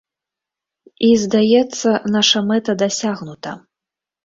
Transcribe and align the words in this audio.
І, 0.91 1.09
здаецца, 1.25 1.89
наша 2.17 2.43
мэта 2.49 2.71
дасягнута. 2.85 3.57